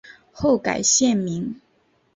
[0.31, 1.61] 后改现名。